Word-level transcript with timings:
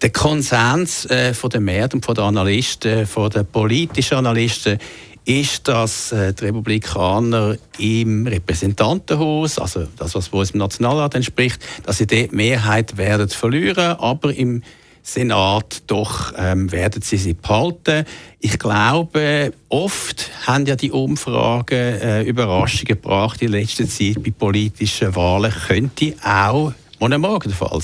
Der 0.00 0.08
Konsens 0.08 1.04
äh, 1.10 1.34
von 1.34 1.50
der 1.50 1.60
Mehrheit 1.60 1.92
und 1.92 2.06
von 2.06 2.14
den 2.14 2.24
Analysten, 2.24 3.06
von 3.06 3.28
den 3.28 3.44
politischen 3.44 4.16
Analysten, 4.16 4.78
ist, 5.26 5.68
dass 5.68 6.10
äh, 6.12 6.32
die 6.32 6.46
Republikaner 6.46 7.58
im 7.78 8.26
Repräsentantenhaus, 8.26 9.58
also 9.58 9.88
das, 9.98 10.14
was 10.14 10.30
unserem 10.30 10.60
Nationalrat 10.60 11.14
entspricht, 11.16 11.62
dass 11.84 11.98
sie 11.98 12.06
die 12.06 12.30
Mehrheit 12.32 12.96
werden 12.96 13.28
verlieren, 13.28 13.98
aber 13.98 14.32
im 14.34 14.62
Senat, 15.02 15.82
doch 15.88 16.32
ähm, 16.36 16.70
werden 16.70 17.02
sie 17.02 17.16
sie 17.16 17.34
behalten. 17.34 18.04
Ich 18.38 18.58
glaube, 18.58 19.52
oft 19.68 20.30
haben 20.46 20.64
ja 20.64 20.76
die 20.76 20.92
Umfragen 20.92 21.74
äh, 21.76 22.22
Überraschungen 22.22 22.84
gebracht 22.84 23.42
in 23.42 23.50
letzter 23.50 23.88
Zeit 23.88 24.22
bei 24.22 24.30
politischen 24.30 25.14
Wahlen. 25.16 25.52
Könnte 25.66 26.14
auch. 26.24 26.72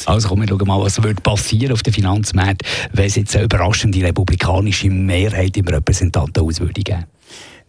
Also 0.06 0.28
komm, 0.28 0.42
wir 0.42 0.48
schauen 0.48 0.68
mal, 0.68 0.80
was 0.80 1.02
wird 1.02 1.24
passieren 1.24 1.72
auf 1.72 1.82
den 1.82 1.92
Finanzmärkten, 1.92 2.68
wenn 2.92 3.06
es 3.06 3.16
jetzt 3.16 3.34
eine 3.34 3.46
überraschende 3.46 4.00
republikanische 4.00 4.88
Mehrheit 4.90 5.56
im 5.56 5.66
Repräsentantenhaus 5.66 6.60
würde 6.60 6.82
geben. 6.82 7.04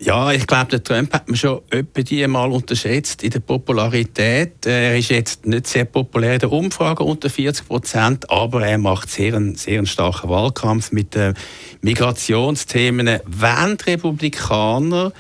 Ja, 0.01 0.31
ich 0.31 0.47
glaube, 0.47 0.69
der 0.71 0.81
Trump 0.81 1.13
hat 1.13 1.27
man 1.27 1.35
schon 1.35 1.59
etwa 1.71 2.01
die 2.01 2.25
mal 2.25 2.49
unterschätzt 2.49 3.21
in 3.21 3.31
der 3.31 3.41
Popularität. 3.41 4.65
Er 4.65 4.97
ist 4.97 5.09
jetzt 5.09 5.45
nicht 5.45 5.67
sehr 5.67 5.83
populär 5.83 6.35
in 6.35 6.39
der 6.39 6.53
Umfrage 6.53 7.03
unter 7.03 7.29
40 7.29 7.67
Prozent, 7.67 8.29
aber 8.29 8.65
er 8.65 8.77
macht 8.77 9.09
sehr 9.09 9.35
einen, 9.35 9.55
sehr 9.55 9.79
einen 9.79 9.87
starken 9.87 10.29
Wahlkampf 10.29 10.93
mit 10.93 11.15
den 11.15 11.33
Migrationsthemen. 11.81 13.19
Wenn 13.25 13.77
die 13.77 13.91
Republikaner 13.91 15.11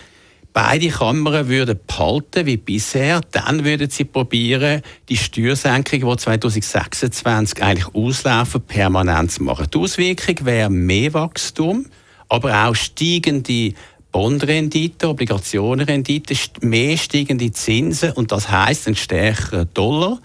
beide 0.53 0.87
Kammern 0.87 1.49
würden 1.49 1.77
behalten 1.85 2.45
wie 2.45 2.55
bisher, 2.55 3.19
dann 3.31 3.65
würden 3.65 3.89
sie 3.89 4.05
probieren, 4.05 4.81
die 5.09 5.17
Steuersenkung, 5.17 6.09
die 6.09 6.17
2026 6.17 7.61
eigentlich 7.61 7.93
auslaufen, 7.93 8.61
permanent 8.61 9.33
zu 9.33 9.43
machen. 9.43 9.67
Die 9.73 9.77
Auswirkung 9.77 10.45
wäre 10.45 10.69
mehr 10.69 11.13
Wachstum, 11.13 11.85
aber 12.29 12.65
auch 12.65 12.75
steigende 12.75 13.73
Bondrendite, 14.11 15.07
Obligationenrendite, 15.07 16.35
mehr 16.61 16.97
steigende 16.97 17.51
Zinsen 17.51 18.11
und 18.11 18.31
das 18.31 18.49
heißt 18.49 18.87
ein 18.87 18.95
stärkerer 18.95 19.65
Dollar. 19.65 20.19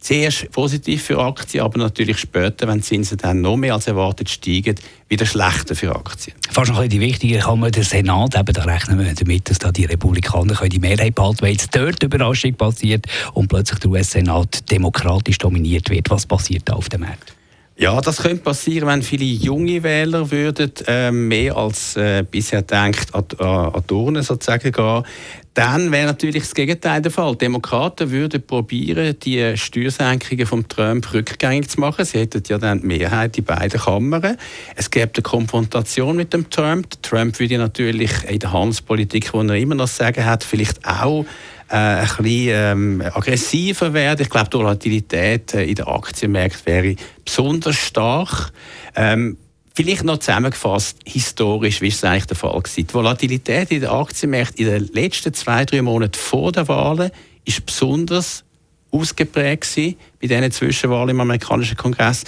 Zuerst 0.00 0.50
positiv 0.50 1.04
für 1.04 1.20
Aktien, 1.20 1.62
aber 1.62 1.78
natürlich 1.78 2.18
später, 2.18 2.66
wenn 2.66 2.78
die 2.78 2.84
Zinsen 2.84 3.18
dann 3.18 3.40
noch 3.40 3.56
mehr 3.56 3.74
als 3.74 3.86
erwartet 3.86 4.28
steigen, 4.28 4.74
wieder 5.08 5.24
schlechter 5.24 5.76
für 5.76 5.94
Aktien. 5.94 6.34
Fast 6.50 6.72
noch 6.72 6.80
ein 6.80 6.88
bisschen 6.88 7.02
wichtige 7.02 7.38
Kammer, 7.38 7.70
der 7.70 7.84
Senat, 7.84 8.34
eben, 8.34 8.52
da 8.52 8.64
rechnen 8.64 8.98
wir 8.98 9.14
damit, 9.14 9.48
dass 9.48 9.60
da 9.60 9.70
die 9.70 9.84
Republikaner 9.84 10.54
die 10.68 10.80
Mehrheit 10.80 11.14
behalten 11.14 11.42
wenn 11.42 11.52
jetzt 11.52 11.74
dort 11.76 12.02
Überraschung 12.02 12.54
passiert 12.54 13.06
und 13.32 13.46
plötzlich 13.46 13.78
der 13.78 13.90
US-Senat 13.92 14.68
demokratisch 14.72 15.38
dominiert 15.38 15.88
wird. 15.88 16.10
Was 16.10 16.26
passiert 16.26 16.68
da 16.68 16.72
auf 16.72 16.88
dem 16.88 17.02
Markt? 17.02 17.32
Ja, 17.76 18.00
das 18.00 18.22
könnte 18.22 18.42
passieren, 18.42 18.86
wenn 18.88 19.02
viele 19.02 19.24
junge 19.24 19.82
Wähler 19.82 20.30
würden, 20.30 20.72
äh, 20.86 21.10
mehr 21.10 21.56
als 21.56 21.96
äh, 21.96 22.22
bisher 22.30 22.62
denkt 22.62 23.14
an, 23.14 23.24
an 23.38 23.86
Turnen 23.86 24.22
sozusagen 24.22 24.70
gehen. 24.70 25.04
Dann 25.54 25.92
wäre 25.92 26.06
natürlich 26.06 26.44
das 26.44 26.54
Gegenteil 26.54 27.02
der 27.02 27.12
Fall. 27.12 27.32
Die 27.32 27.38
Demokraten 27.38 28.10
würden 28.10 28.42
probieren, 28.42 29.16
die 29.22 29.54
Steuersenkungen 29.56 30.46
von 30.46 30.66
Trump 30.66 31.12
rückgängig 31.12 31.68
zu 31.68 31.80
machen. 31.80 32.06
Sie 32.06 32.20
hätten 32.20 32.42
ja 32.48 32.56
dann 32.56 32.80
die 32.80 32.86
Mehrheit 32.86 33.36
in 33.36 33.44
beiden 33.44 33.78
Kammern. 33.78 34.38
Es 34.76 34.90
gäbe 34.90 35.12
eine 35.14 35.22
Konfrontation 35.22 36.16
mit 36.16 36.32
dem 36.32 36.48
Trump. 36.48 37.02
Trump 37.02 37.38
würde 37.38 37.58
natürlich 37.58 38.10
in 38.28 38.38
der 38.38 38.52
Handelspolitik, 38.52 39.34
wo 39.34 39.42
er 39.42 39.56
immer 39.56 39.74
noch 39.74 39.88
sagen 39.88 40.24
hat, 40.24 40.42
vielleicht 40.42 40.86
auch 40.86 41.26
äh, 41.68 41.76
ein 41.76 42.08
bisschen 42.18 42.48
ähm, 42.48 43.02
aggressiver 43.12 43.92
werden. 43.92 44.22
Ich 44.22 44.30
glaube, 44.30 44.48
die 44.48 44.56
Volatilität 44.56 45.52
äh, 45.52 45.64
in 45.64 45.74
den 45.74 45.86
Aktienmärkten 45.86 46.66
wäre 46.66 46.96
besonders 47.24 47.76
stark. 47.76 48.52
Ähm, 48.96 49.36
Vielleicht 49.74 50.04
noch 50.04 50.18
zusammengefasst, 50.18 50.98
historisch, 51.06 51.80
wie 51.80 51.88
ist 51.88 51.96
es 51.96 52.04
eigentlich 52.04 52.26
der 52.26 52.36
Fall 52.36 52.60
gewesen? 52.60 52.86
Die 52.86 52.94
Volatilität 52.94 53.70
in 53.70 53.80
den 53.80 53.90
Aktienmärkten 53.90 54.66
in 54.66 54.72
den 54.72 54.86
letzten 54.88 55.32
zwei, 55.32 55.64
drei 55.64 55.80
Monaten 55.80 56.18
vor 56.18 56.52
der 56.52 56.68
Wahlen 56.68 57.10
ist 57.46 57.64
besonders 57.64 58.44
ausgeprägt 58.90 59.62
gewesen, 59.62 59.96
bei 60.20 60.26
diesen 60.26 60.50
Zwischenwahlen 60.50 61.10
im 61.10 61.20
amerikanischen 61.20 61.78
Kongress. 61.78 62.24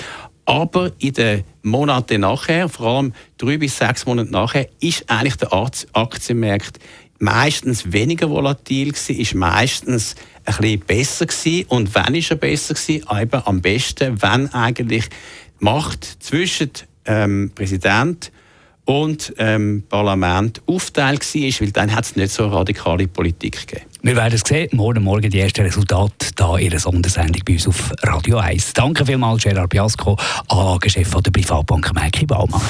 Aber 0.47 0.93
in 0.99 1.13
den 1.13 1.45
Monaten 1.63 2.23
nachher, 2.23 2.69
vor 2.71 2.87
allem 2.87 3.13
drei 3.37 3.59
bis 3.59 3.77
sechs 3.77 4.07
Monate 4.07 4.31
nachher, 4.31 4.69
ist 4.81 5.09
eigentlich 5.11 5.37
der 5.37 5.53
Aktienmarkt 5.53 6.79
meistens 7.19 7.93
weniger 7.93 8.31
volatil 8.31 8.93
gewesen, 8.93 9.17
ist 9.19 9.35
meistens 9.35 10.15
ein 10.45 10.57
bisschen 10.57 10.81
besser 10.81 11.27
gewesen. 11.27 11.67
Und 11.69 11.95
wenn 11.95 12.15
ist 12.15 12.31
er 12.31 12.37
besser 12.37 12.75
gewesen? 12.75 13.05
Eben 13.21 13.43
am 13.45 13.61
besten, 13.61 14.21
wenn 14.23 14.53
eigentlich 14.53 15.09
Macht 15.61 16.05
zwischen 16.23 16.71
ähm, 17.07 17.51
Präsident 17.55 18.31
und 18.87 19.33
ähm, 19.39 19.83
Parlament 19.89 20.61
aufteilt 20.67 21.25
war, 21.35 21.61
weil 21.61 21.71
dann 21.71 21.95
hat 21.95 22.05
es 22.05 22.17
nicht 22.17 22.33
so 22.33 22.49
radikale 22.49 23.09
Politik 23.09 23.67
gegeben. 23.67 23.87
Wir 24.03 24.17
werden 24.17 24.35
es 24.35 24.43
sehen, 24.47 24.69
morgen 24.73 25.03
Morgen 25.03 25.31
die 25.31 25.41
ersten 25.41 25.63
Resultate 25.63 26.35
da 26.37 26.59
in 26.59 26.71
einer 26.71 26.79
Sondersendung 26.79 27.41
bei 27.47 27.55
uns 27.55 27.67
auf 27.67 27.93
Radio 28.03 28.37
1. 28.37 28.75
Danke 28.75 29.07
vielmals, 29.07 29.43
Gerard 29.43 29.71
Biasco, 29.71 30.19
Anlagechef 30.49 31.11
der 31.11 31.31
Privatbank 31.31 31.95
Merki 31.95 32.27
Baumann. 32.27 32.61